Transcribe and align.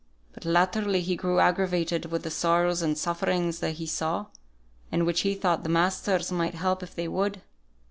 But 0.33 0.45
latterly 0.45 1.01
he 1.01 1.15
grew 1.15 1.39
aggravated 1.39 2.05
with 2.05 2.23
the 2.23 2.31
sorrows 2.31 2.81
and 2.81 2.97
suffering 2.97 3.51
that 3.61 3.73
he 3.73 3.85
saw, 3.85 4.25
and 4.91 5.05
which 5.05 5.21
he 5.21 5.35
thought 5.35 5.61
the 5.61 5.69
masters 5.69 6.31
might 6.31 6.55
help 6.55 6.81
if 6.81 6.95
they 6.95 7.07
would." 7.07 7.43